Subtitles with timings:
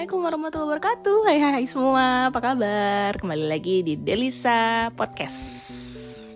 [0.00, 1.18] Assalamualaikum warahmatullahi wabarakatuh.
[1.28, 3.20] Hai hai semua, apa kabar?
[3.20, 5.36] Kembali lagi di Delisa Podcast.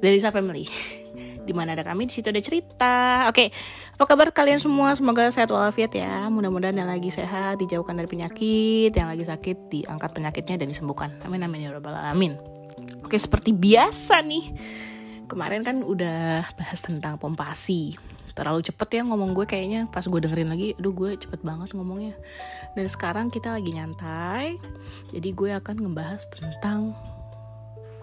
[0.05, 0.69] Delisa Family.
[1.49, 3.25] Di mana ada kami, di situ ada cerita.
[3.33, 3.49] Oke,
[3.97, 4.93] apa kabar kalian semua?
[4.93, 6.29] Semoga sehat walafiat ya.
[6.29, 11.17] Mudah-mudahan yang lagi sehat dijauhkan dari penyakit Yang lagi sakit diangkat penyakitnya dan disembuhkan.
[11.25, 12.37] Amin amin ya rabbal alamin.
[13.01, 14.45] Oke, seperti biasa nih
[15.25, 17.97] Kemarin kan udah bahas tentang pompasi
[18.35, 19.87] terlalu cepet ya ngomong gue kayaknya.
[19.89, 22.15] Pas gue dengerin lagi aduh gue cepet banget ngomongnya.
[22.75, 24.59] Dan sekarang kita lagi nyantai
[25.15, 26.95] jadi gue akan ngebahas tentang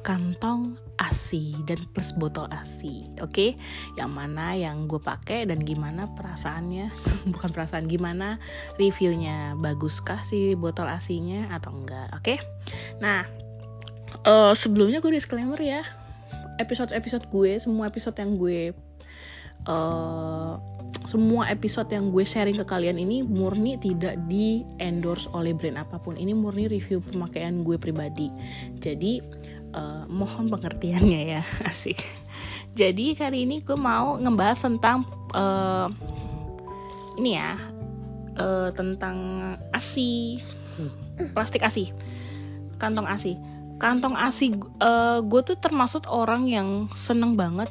[0.02, 3.32] kantong ASI dan plus botol ASI oke?
[3.32, 3.50] Okay?
[3.98, 6.90] yang mana yang gue pakai dan gimana perasaannya?
[7.34, 8.42] Bukan perasaan gimana
[8.82, 9.54] reviewnya?
[9.58, 12.10] Baguskah si botol asinya atau enggak?
[12.18, 12.36] Oke?
[12.36, 12.38] Okay?
[12.98, 13.26] nah
[14.26, 15.86] uh, sebelumnya gue disclaimer ya.
[16.60, 18.74] Episode-episode gue semua episode yang gue
[19.70, 20.58] uh,
[21.12, 26.00] semua episode yang gue sharing ke kalian ini murni tidak di endorse oleh brand apa
[26.00, 26.16] pun.
[26.16, 28.32] Ini murni review pemakaian gue pribadi.
[28.80, 29.20] Jadi
[29.76, 31.42] uh, mohon pengertiannya ya
[31.72, 32.00] asik.
[32.72, 35.04] Jadi kali ini gue mau ngebahas tentang
[35.36, 35.92] uh,
[37.20, 37.60] ini ya
[38.40, 39.18] uh, tentang
[39.76, 40.40] asi.
[41.36, 41.92] Plastik asi.
[42.80, 43.36] Kantong asi.
[43.82, 47.68] Kantong asi uh, gue tuh termasuk orang yang seneng banget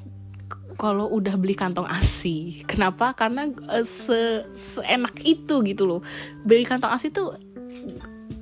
[0.81, 2.65] kalau udah beli kantong ASI.
[2.65, 3.13] Kenapa?
[3.13, 6.01] Karena uh, se seenak itu gitu loh.
[6.41, 7.37] Beli kantong ASI tuh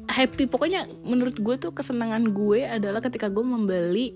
[0.07, 0.47] happy.
[0.47, 4.15] Pokoknya menurut gue tuh kesenangan gue adalah ketika gue membeli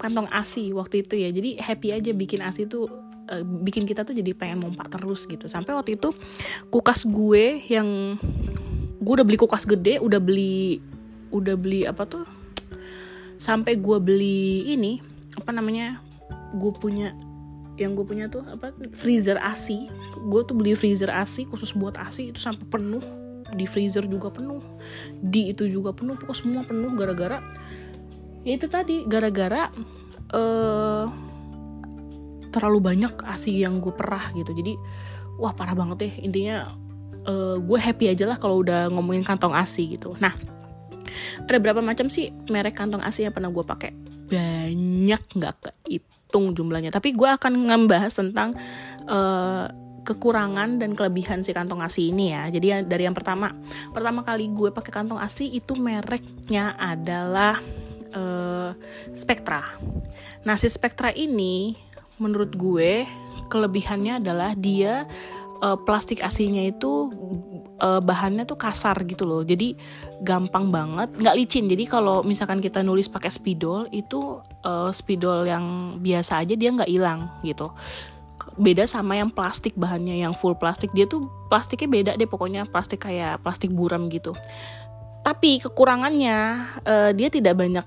[0.00, 1.28] kantong ASI waktu itu ya.
[1.28, 2.88] Jadi happy aja bikin ASI tuh
[3.28, 5.44] uh, bikin kita tuh jadi pengen mompak terus gitu.
[5.44, 6.16] Sampai waktu itu
[6.72, 8.16] kulkas gue yang
[9.04, 10.80] gue udah beli kulkas gede, udah beli
[11.28, 12.24] udah beli apa tuh?
[13.36, 15.04] Sampai gue beli ini
[15.36, 16.00] apa namanya?
[16.56, 17.12] Gue punya
[17.80, 19.88] yang gue punya tuh apa freezer ASI
[20.20, 23.02] gue tuh beli freezer ASI khusus buat ASI itu sampai penuh.
[23.50, 24.62] Di freezer juga penuh.
[25.18, 26.14] Di itu juga penuh.
[26.14, 27.42] Pokoknya semua penuh gara-gara
[28.40, 29.68] ya itu tadi gara-gara
[30.32, 31.04] uh,
[32.54, 34.54] terlalu banyak ASI yang gue perah gitu.
[34.54, 34.78] Jadi
[35.40, 36.14] wah parah banget deh.
[36.30, 36.70] Intinya
[37.26, 40.14] uh, gue happy aja lah kalau udah ngomongin kantong ASI gitu.
[40.22, 40.32] Nah
[41.42, 43.90] ada berapa macam sih merek kantong ASI yang pernah gue pakai
[44.30, 48.54] banyak nggak kehitung jumlahnya tapi gue akan ngebahas tentang
[49.10, 49.66] uh,
[50.00, 52.48] kekurangan dan kelebihan si kantong ASI ini ya.
[52.48, 53.52] Jadi dari yang pertama,
[53.92, 57.60] pertama kali gue pakai kantong ASI itu mereknya adalah
[58.16, 58.72] uh,
[59.12, 59.60] Spectra.
[60.42, 61.76] Nah si Spectra ini
[62.20, 63.04] menurut gue
[63.50, 65.04] kelebihannya adalah dia
[65.62, 67.12] uh, plastik asinya itu
[67.80, 69.40] uh, bahannya tuh kasar gitu loh.
[69.44, 69.76] Jadi
[70.20, 71.68] gampang banget nggak licin.
[71.68, 76.90] Jadi kalau misalkan kita nulis pakai spidol itu uh, spidol yang biasa aja dia nggak
[76.90, 77.72] hilang gitu.
[78.56, 80.92] Beda sama yang plastik bahannya yang full plastik.
[80.96, 84.32] Dia tuh plastiknya beda deh pokoknya plastik kayak plastik buram gitu.
[85.20, 86.36] Tapi kekurangannya
[86.88, 87.84] uh, dia tidak banyak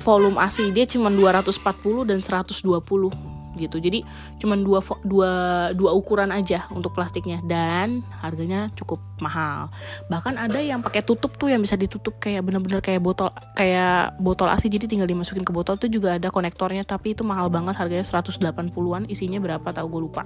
[0.00, 3.29] volume ASI dia cuma 240 dan 120
[3.60, 3.76] gitu.
[3.76, 4.02] Jadi
[4.40, 5.32] cuma dua dua
[5.76, 7.44] dua ukuran aja untuk plastiknya.
[7.44, 9.68] Dan harganya cukup mahal.
[10.08, 14.48] Bahkan ada yang pakai tutup tuh yang bisa ditutup kayak bener-bener kayak botol kayak botol
[14.48, 15.76] asi jadi tinggal dimasukin ke botol.
[15.76, 17.76] Tuh juga ada konektornya tapi itu mahal banget.
[17.76, 20.22] Harganya 180-an isinya berapa tahu gue lupa.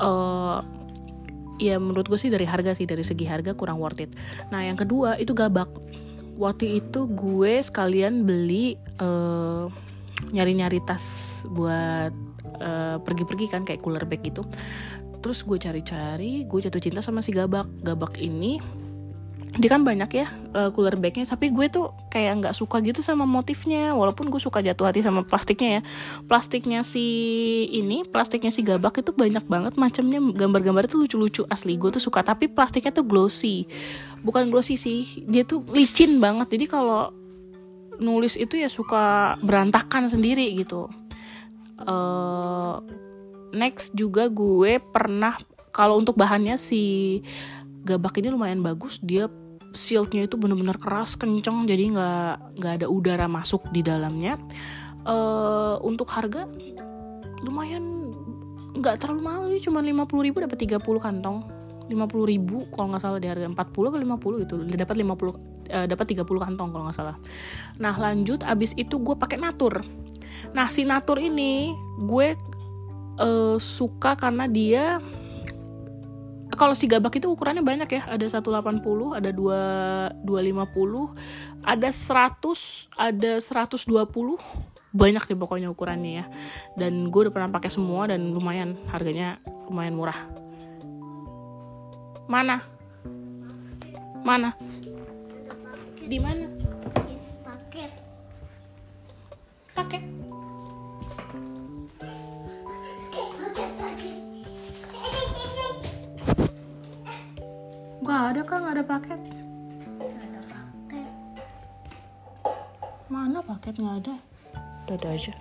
[0.00, 0.64] Uh,
[1.60, 2.88] ya menurut gue sih dari harga sih.
[2.88, 4.10] Dari segi harga kurang worth it.
[4.48, 5.68] Nah yang kedua itu gabak.
[6.38, 9.66] Waktu itu gue sekalian beli uh,
[10.30, 14.44] nyari-nyari tas buat uh, pergi-pergi kan kayak cooler bag gitu.
[15.18, 17.66] Terus gue cari-cari gue jatuh cinta sama si gabak.
[17.82, 18.60] Gabak ini
[19.58, 21.26] dia kan banyak ya uh, cooler bagnya.
[21.26, 23.96] Tapi gue tuh kayak nggak suka gitu sama motifnya.
[23.96, 25.82] Walaupun gue suka jatuh hati sama plastiknya ya.
[26.30, 27.06] Plastiknya si
[27.74, 30.22] ini plastiknya si gabak itu banyak banget macamnya.
[30.22, 31.74] Gambar-gambar itu lucu-lucu asli.
[31.74, 32.22] Gue tuh suka.
[32.22, 33.66] Tapi plastiknya tuh glossy.
[34.22, 36.46] Bukan glossy sih dia tuh licin banget.
[36.54, 37.10] Jadi kalau
[37.98, 40.86] nulis itu ya suka berantakan sendiri gitu
[41.84, 42.82] uh,
[43.54, 45.38] next juga gue pernah
[45.70, 47.20] kalau untuk bahannya si
[47.86, 49.30] gabak ini lumayan bagus dia
[49.76, 54.40] shieldnya itu bener-bener keras kenceng jadi nggak nggak ada udara masuk di dalamnya.
[55.08, 56.44] Uh, untuk harga
[57.40, 58.12] lumayan
[58.76, 61.57] nggak terlalu mahal cuma 50 ribu dapat 30 kantong
[61.88, 65.08] 50 ribu kalau nggak salah di harga 40 atau 50 itu dapat 50
[65.72, 67.16] uh, dapat 30 kantong kalau nggak salah.
[67.80, 69.80] Nah lanjut abis itu gue pakai natur.
[70.52, 71.72] Nah si natur ini
[72.04, 72.36] gue
[73.20, 75.00] uh, suka karena dia
[76.58, 78.02] kalau si gabak itu ukurannya banyak ya.
[78.08, 78.82] Ada 180
[79.16, 83.88] ada 2 250 ada 100 ada 120
[84.88, 86.24] banyak deh pokoknya ukurannya ya.
[86.76, 90.47] Dan gue udah pernah pakai semua dan lumayan harganya lumayan murah
[92.28, 92.60] mana?
[94.20, 94.52] Mana?
[96.04, 96.44] Di mana?
[97.40, 97.92] Paket.
[99.72, 100.02] Paket.
[108.04, 109.20] Nggak ada kan nggak ada paket
[110.00, 111.12] ada paket.
[113.08, 113.74] Mana paket?
[113.80, 114.14] Nggak ada.
[114.84, 115.34] Udah ada aja.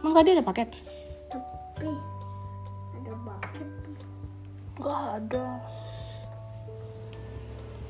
[0.00, 0.68] Emang tadi ada paket?
[1.28, 1.92] Tapi
[2.96, 3.68] ada paket.
[4.80, 5.44] Nggak ada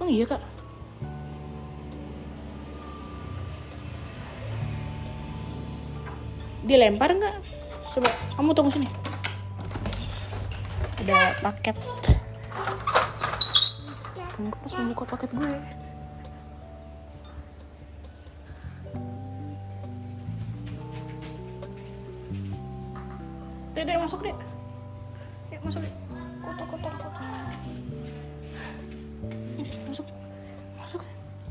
[0.02, 0.42] emang iya kak
[6.66, 7.38] dilempar nggak
[7.94, 8.88] coba kamu tunggu sini
[11.06, 11.78] ada paket
[14.18, 15.54] kamu pas mau buka paket gue
[23.82, 24.36] dek, masuk dek.
[25.50, 25.94] Dek, masuk dek.
[26.38, 27.81] Kotor, kotor, kotor.
[29.88, 30.06] Masuk.
[30.78, 31.02] Masuk.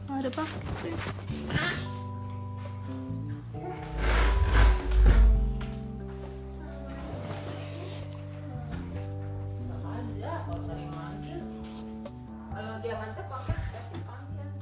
[0.08, 0.44] Nggak ada.
[0.84, 0.96] Dek.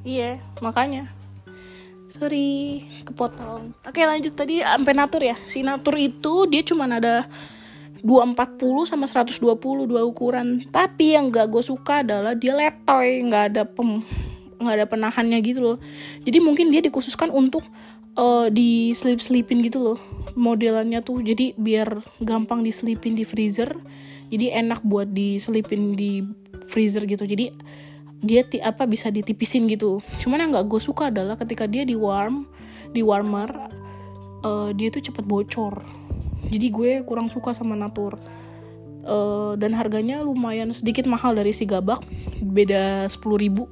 [0.10, 1.12] Iya, makanya.
[2.10, 3.78] Sorry, kepotong.
[3.86, 5.38] Oke, lanjut tadi sampai natur ya.
[5.46, 7.30] Si natur itu dia cuma ada
[8.02, 10.68] 240 sama 120 dua ukuran.
[10.72, 14.04] Tapi yang gak gue suka adalah dia letoy, nggak ada pem
[14.60, 15.78] nggak ada penahannya gitu loh.
[16.28, 17.64] Jadi mungkin dia dikhususkan untuk
[18.20, 20.00] uh, di slip slipin gitu loh
[20.36, 21.24] modelannya tuh.
[21.24, 23.72] Jadi biar gampang diselipin di freezer.
[24.30, 26.22] Jadi enak buat diselipin di
[26.68, 27.24] freezer gitu.
[27.24, 27.56] Jadi
[28.20, 31.96] dia ti apa bisa ditipisin gitu cuman yang nggak gue suka adalah ketika dia di
[31.96, 32.44] warm
[32.92, 33.48] di warmer
[34.44, 35.80] uh, dia tuh cepet bocor
[36.50, 38.18] jadi gue kurang suka sama natur.
[39.00, 42.04] Uh, dan harganya lumayan sedikit mahal dari si gabak.
[42.44, 43.66] Beda sepuluh ribu.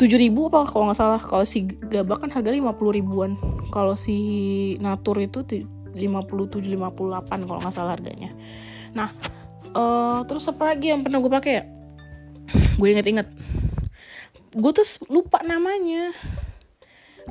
[0.00, 1.20] tujuh ribu apa kalau nggak salah.
[1.20, 3.36] Kalau si gabak kan harga lima puluh ribuan.
[3.68, 4.16] Kalau si
[4.80, 5.44] natur itu
[5.92, 8.32] lima puluh tujuh lima puluh delapan kalau nggak salah harganya.
[8.96, 9.12] Nah
[9.76, 11.64] uh, terus apa lagi yang pernah gue pakai ya?
[12.80, 13.28] Gue inget-inget
[14.50, 16.14] gue tuh lupa namanya.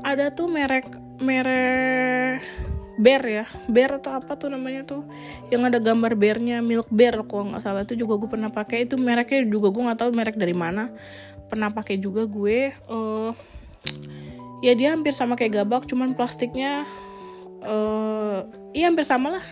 [0.05, 0.85] Ada tuh merek
[1.17, 2.45] merek
[2.99, 3.45] bear ya.
[3.71, 5.07] Bear atau apa tuh namanya tuh?
[5.47, 8.83] Yang ada gambar bearnya milk bear kalau nggak salah itu juga gue pernah pakai.
[8.83, 10.91] Itu mereknya juga gue nggak tahu merek dari mana.
[11.47, 13.31] Pernah pakai juga gue uh,
[14.59, 16.83] ya dia hampir sama kayak gabak cuman plastiknya
[17.63, 18.43] uh,
[18.75, 19.45] iya hampir sama lah.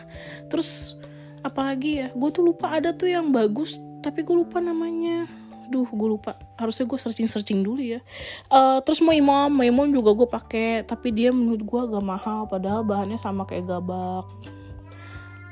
[0.52, 1.00] Terus
[1.42, 2.08] apalagi ya?
[2.12, 5.26] Gue tuh lupa ada tuh yang bagus tapi gue lupa namanya
[5.68, 6.40] duh gue lupa.
[6.56, 8.00] Harusnya gue searching searching dulu ya.
[8.48, 12.48] Uh, terus mau imam mau imam juga gue pakai tapi dia menurut gue agak mahal
[12.48, 14.26] padahal bahannya sama kayak gabak.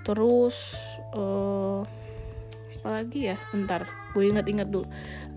[0.07, 0.75] Terus
[1.13, 1.83] uh,
[2.81, 3.37] apa lagi ya?
[3.53, 3.85] Bentar
[4.15, 4.87] gue ingat-ingat dulu.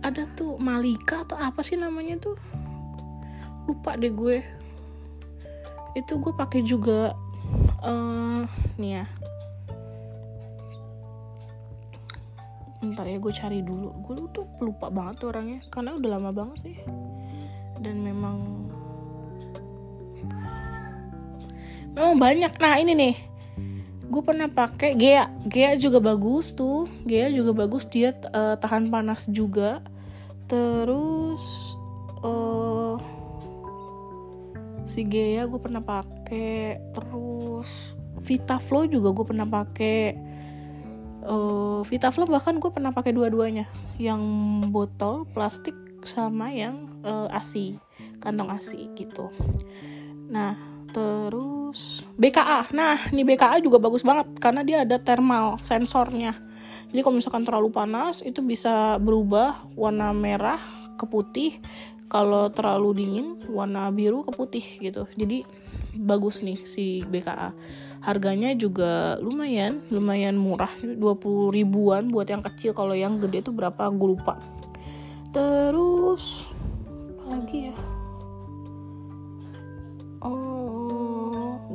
[0.00, 2.38] Ada tuh Malika atau apa sih namanya tuh?
[3.66, 4.40] Lupa deh gue.
[5.98, 7.12] Itu gue pakai juga
[7.82, 8.44] uh,
[8.78, 9.06] nih ya
[12.78, 13.90] ntar ya gue cari dulu.
[14.06, 15.60] Gue tuh lupa banget tuh orangnya.
[15.70, 16.76] Karena udah lama banget sih.
[17.82, 18.69] Dan memang
[21.94, 22.52] memang banyak.
[22.58, 23.16] Nah ini nih.
[24.08, 25.28] Gue pernah pakai Gea.
[25.44, 26.88] Gea juga bagus tuh.
[27.04, 27.85] Gea juga bagus.
[27.90, 29.82] Dia uh, tahan panas juga.
[30.49, 31.44] Terus
[32.25, 32.97] uh,
[34.88, 36.80] si Gea gue pernah pakai.
[36.94, 40.27] Terus Vitaflow juga gue pernah pakai
[41.28, 43.68] uh, Vitaflo bahkan gue pernah pakai dua-duanya.
[44.00, 44.23] Yang
[44.73, 47.76] botol plastik sama yang uh, asi
[48.18, 49.30] kantong asi gitu.
[50.32, 50.56] Nah
[50.88, 56.35] terus BKA nah ini BKA juga bagus banget karena dia ada thermal sensornya.
[56.88, 60.61] Jadi kalau misalkan terlalu panas itu bisa berubah warna merah
[60.97, 61.61] ke putih.
[62.08, 65.04] Kalau terlalu dingin warna biru ke putih gitu.
[65.12, 65.44] Jadi
[65.92, 67.52] bagus nih si BKA
[68.00, 70.71] harganya juga lumayan lumayan murah.
[70.83, 70.99] 20
[71.55, 72.73] ribuan buat yang kecil.
[72.73, 73.90] Kalau yang gede itu berapa?
[73.93, 74.38] Gue lupa.
[75.31, 76.47] Terus
[77.19, 77.76] apa lagi ya?
[80.25, 80.88] Oh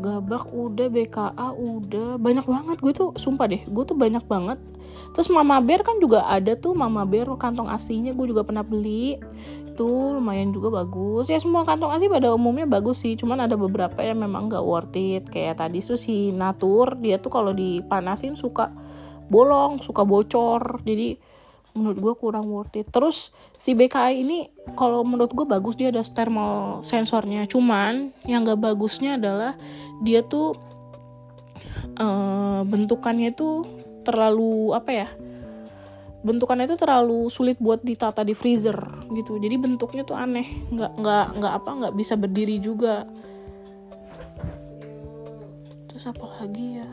[0.03, 2.19] gabak udah BKA udah.
[2.19, 4.60] Banyak banget gue tuh sumpah deh gue tuh banyak banget.
[5.15, 9.15] Terus Mama Bear kan juga ada tuh Mama Bear kantong aslinya gue juga pernah beli.
[9.72, 11.31] Itu lumayan juga bagus.
[11.31, 15.00] Ya semua kantong asli pada umumnya bagus sih cuman ada beberapa yang memang gak worth
[15.00, 15.24] it.
[15.31, 18.69] Kayak tadi tuh si Natur dia tuh kalau dipanasin suka
[19.31, 20.83] bolong suka bocor.
[20.83, 21.33] Jadi
[21.74, 22.88] menurut gue kurang worth it.
[22.89, 27.46] Terus si BKI ini kalau menurut gue bagus dia ada thermal sensornya.
[27.50, 29.58] Cuman yang gak bagusnya adalah
[30.06, 30.53] dia tuh
[31.98, 33.65] uh, bentukannya tuh
[34.03, 35.08] terlalu apa ya
[36.24, 38.80] bentukannya itu terlalu sulit buat ditata di freezer
[39.12, 39.36] gitu.
[39.38, 40.63] Jadi bentuknya tuh aneh.
[40.72, 43.03] Nggak nggak nggak apa nggak bisa berdiri juga.
[45.92, 46.88] Terus apa lagi ya?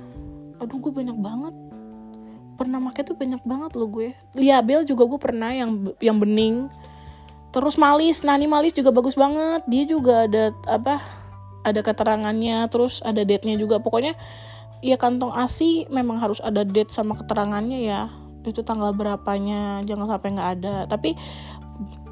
[0.59, 1.55] Aduh gue banyak banget
[2.61, 4.13] pernah pakai tuh banyak banget loh gue.
[4.37, 6.69] Liabel juga gue pernah yang yang bening.
[7.57, 9.65] Terus malis nani malis juga bagus banget.
[9.65, 11.01] Dia juga ada apa
[11.65, 13.81] ada keterangannya terus ada date nya juga.
[13.81, 14.13] Pokoknya
[14.85, 18.13] ya kantong asi memang harus ada date sama keterangannya ya.
[18.45, 20.75] Itu tanggal berapanya jangan sampai nggak ada.
[20.85, 21.17] Tapi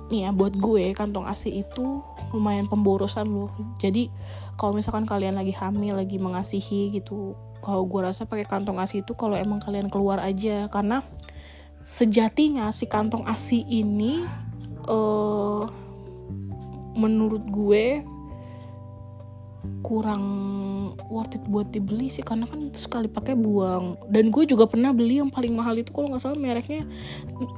[0.08, 2.00] nih ya buat gue kantong asi itu
[2.32, 3.52] lumayan pemborosan loh.
[3.76, 4.08] Jadi
[4.56, 9.12] kalau misalkan kalian lagi hamil lagi mengasihi gitu kalau gue rasa pakai kantong asi itu
[9.14, 10.66] kalau emang kalian keluar aja.
[10.70, 11.02] Karena
[11.82, 14.26] sejatinya si kantong asi ini
[14.88, 15.64] uh,
[16.98, 18.02] menurut gue
[19.82, 20.24] kurang
[21.08, 23.98] worth it buat dibeli sih karena kan sekali pakai buang.
[24.08, 26.86] Dan gue juga pernah beli yang paling mahal itu kalau nggak salah mereknya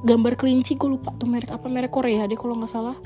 [0.03, 2.97] gambar kelinci gue lupa tuh merek apa merek Korea deh kalau nggak salah.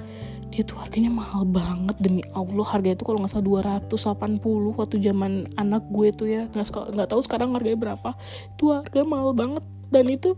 [0.53, 3.46] Dia tuh harganya mahal banget demi Allah harganya tuh kalau nggak salah
[3.89, 6.48] 280 waktu zaman anak gue tuh ya.
[6.53, 8.10] Nggak nggak tahu sekarang harganya berapa.
[8.55, 9.63] Itu harga mahal banget.
[9.91, 10.34] Dan itu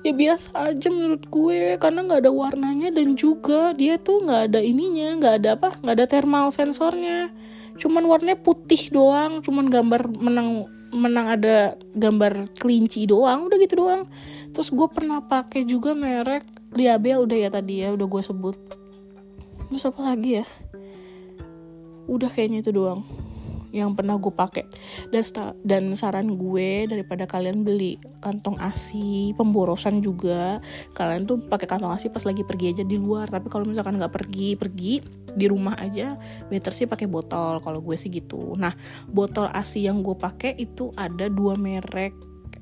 [0.00, 4.60] ya biasa aja menurut gue karena nggak ada warnanya dan juga dia tuh nggak ada
[4.64, 7.28] ininya nggak ada apa nggak ada thermal sensornya
[7.80, 14.10] cuman warnanya putih doang cuman gambar menang menang ada gambar kelinci doang udah gitu doang.
[14.50, 16.42] Terus gue pernah pakai juga merek
[16.74, 18.56] Liabel udah ya tadi ya udah gue sebut.
[19.70, 20.46] Terus apa lagi ya?
[22.10, 23.06] Udah kayaknya itu doang
[23.70, 24.66] yang pernah gue pakai.
[25.10, 25.22] Dan
[25.62, 30.58] dan saran gue daripada kalian beli kantong asi pemborosan juga.
[30.94, 33.30] Kalian tuh pakai kantong asi pas lagi pergi aja di luar.
[33.30, 36.18] Tapi kalau misalkan nggak pergi pergi di rumah aja
[36.50, 37.62] better sih pakai botol.
[37.62, 38.58] Kalau gue sih gitu.
[38.58, 38.74] Nah
[39.10, 42.12] botol asi yang gue pakai itu ada dua merek.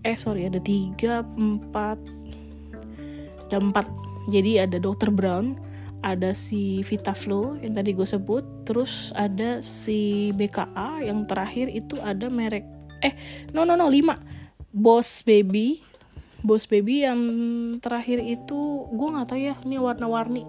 [0.06, 1.98] Eh sorry ada tiga empat
[3.48, 3.88] ada empat.
[4.28, 5.08] Jadi ada Dr.
[5.08, 5.56] Brown
[6.04, 12.28] ada si VitaFlow yang tadi gue sebut, terus ada si BKA yang terakhir itu ada
[12.28, 12.68] merek
[13.00, 13.16] eh
[13.56, 15.80] no no no 5 Boss Baby.
[16.44, 17.20] Boss Baby yang
[17.80, 20.44] terakhir itu gue nggak tahu ya ini warna-warni.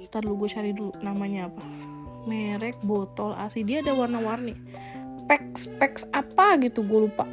[0.00, 1.64] Kita dulu gue cari dulu namanya apa.
[2.24, 4.54] Merek botol asi dia ada warna-warni.
[5.26, 7.26] Pex Pex apa gitu gue lupa.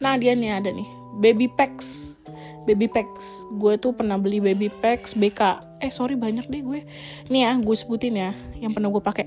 [0.00, 0.88] Nah dia nih ada nih.
[1.20, 2.10] Baby Pex
[2.64, 3.44] baby packs.
[3.60, 6.80] Gue tuh pernah beli baby packs BK eh sorry banyak deh gue.
[7.28, 9.26] Nih ya gue sebutin ya yang pernah gue pakai.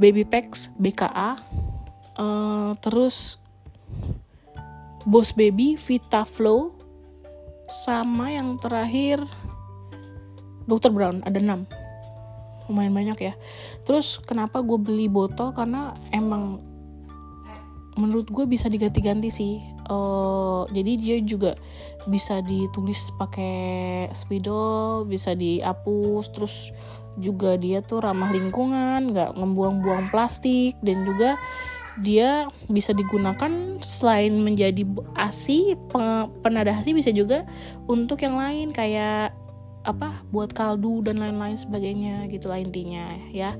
[0.00, 1.36] Baby packs BKA uh,
[2.16, 3.36] eh, terus
[5.04, 6.72] Boss Baby Vita Flow
[7.68, 9.22] sama yang terakhir
[10.66, 10.90] Dr.
[10.90, 11.80] Brown ada 6
[12.70, 13.34] lumayan banyak ya.
[13.82, 15.50] Terus kenapa gue beli botol?
[15.50, 16.62] Karena emang
[17.98, 19.58] menurut gue bisa diganti-ganti sih.
[19.90, 21.58] Uh, jadi dia juga
[22.08, 26.54] bisa ditulis pakai spidol bisa dihapus terus
[27.20, 31.36] juga dia tuh ramah lingkungan nggak membuang-buang plastik dan juga
[32.00, 34.86] dia bisa digunakan selain menjadi
[35.18, 35.76] asi
[36.40, 37.44] penada asi bisa juga
[37.90, 39.36] untuk yang lain kayak
[39.84, 43.56] apa buat kaldu dan lain-lain sebagainya gitu lah intinya ya.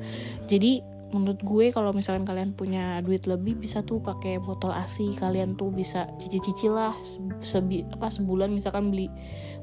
[0.48, 0.80] Jadi
[1.10, 5.74] menurut gue kalau misalkan kalian punya duit lebih bisa tuh pakai botol asi kalian tuh
[5.74, 6.94] bisa cicil-cicil lah
[7.42, 9.10] sebi apa sebulan misalkan beli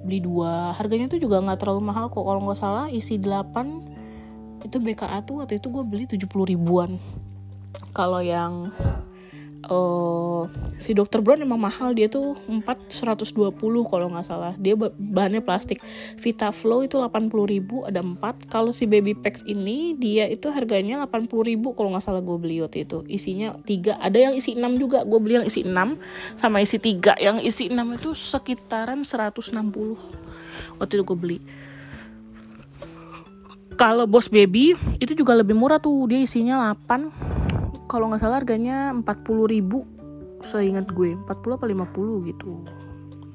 [0.04, 0.76] beli dua.
[0.76, 2.24] Harganya tuh juga nggak terlalu mahal kok.
[2.24, 7.00] Kalau nggak salah isi 8 itu BKA tuh waktu itu gue beli 70 ribuan.
[7.96, 8.72] Kalau yang
[9.68, 10.48] uh,
[10.80, 13.54] si dokter Brown emang mahal dia tuh 4 120
[13.88, 14.54] kalau nggak salah.
[14.58, 15.84] Dia bahannya plastik.
[16.18, 21.04] Vita Flow itu 80 ribu ada 4 kalau si Baby Packs ini dia itu harganya
[21.06, 23.04] 80 ribu kalau nggak salah gue beli waktu itu.
[23.08, 25.76] Isinya 3 ada yang isi 6 juga gue beli yang isi 6
[26.40, 29.54] sama isi 3 yang isi 6 itu sekitaran 160
[30.80, 31.40] waktu itu gue beli.
[33.78, 36.10] Kalau Boss Baby itu juga lebih murah tuh.
[36.10, 37.37] Dia isinya 8
[37.88, 39.88] kalau nggak salah harganya 40 ribu
[40.44, 41.16] seingat gue.
[41.16, 42.62] 40 apa 50 gitu.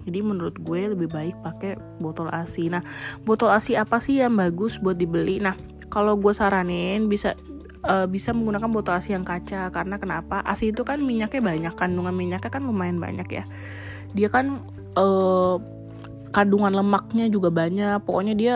[0.02, 2.82] Jadi menurut gue lebih baik pakai botol ASI nah
[3.22, 5.38] botol ASI apa sih yang bagus buat dibeli?
[5.38, 5.54] Nah
[5.86, 7.38] kalau gue saranin bisa
[7.86, 9.70] uh, bisa menggunakan botol ASI yang kaca.
[9.70, 10.42] Karena kenapa?
[10.42, 13.44] ASI itu kan minyaknya banyak kandungan minyaknya kan lumayan banyak ya.
[14.12, 14.60] Dia kan
[14.98, 15.56] uh,
[16.34, 18.02] kandungan lemaknya juga banyak.
[18.02, 18.54] Pokoknya dia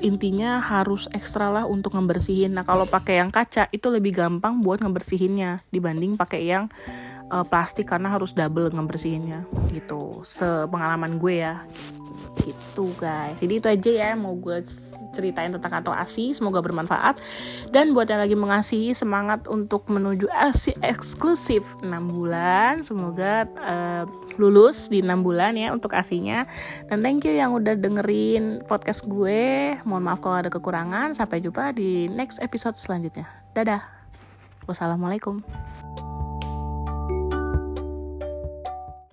[0.00, 2.56] intinya harus ekstra lah untuk ngebersihin.
[2.56, 6.66] Nah kalau pakai yang kaca itu lebih gampang buat ngebersihinnya dibanding pakai yang
[7.30, 10.20] uh, plastik karena harus double ngebersihinnya gitu.
[10.26, 11.64] Sepengalaman gue ya,
[12.44, 13.38] gitu guys.
[13.40, 14.62] Jadi itu aja ya mau gue
[15.10, 16.32] ceritain tentang kantor ASI.
[16.32, 17.18] Semoga bermanfaat.
[17.74, 22.80] Dan buat yang lagi mengasihi semangat untuk menuju ASI eksklusif 6 bulan.
[22.86, 24.04] Semoga uh,
[24.38, 26.46] lulus di 6 bulan ya untuk ASInya.
[26.88, 29.76] Dan thank you yang udah dengerin podcast gue.
[29.82, 31.12] Mohon maaf kalau ada kekurangan.
[31.12, 33.26] Sampai jumpa di next episode selanjutnya.
[33.52, 33.82] Dadah.
[34.70, 35.42] Wassalamualaikum